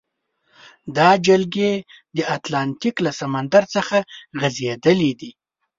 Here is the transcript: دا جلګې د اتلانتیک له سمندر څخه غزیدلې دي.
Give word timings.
دا 0.97 1.09
جلګې 1.27 1.73
د 2.17 2.19
اتلانتیک 2.35 2.95
له 3.05 3.11
سمندر 3.19 3.63
څخه 3.75 3.97
غزیدلې 4.41 5.11
دي. 5.19 5.31